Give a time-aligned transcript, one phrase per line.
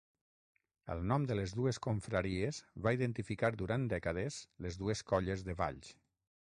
[0.93, 5.97] El nom de les dues confraries va identificar durant dècades les dues colles de Valls.